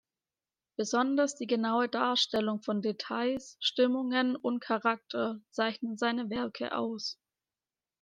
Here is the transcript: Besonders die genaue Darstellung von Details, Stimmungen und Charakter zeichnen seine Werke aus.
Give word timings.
Besonders 0.77 1.35
die 1.35 1.45
genaue 1.45 1.87
Darstellung 1.87 2.63
von 2.63 2.81
Details, 2.81 3.55
Stimmungen 3.59 4.35
und 4.35 4.59
Charakter 4.59 5.39
zeichnen 5.51 5.95
seine 5.95 6.31
Werke 6.31 6.75
aus. 6.75 7.19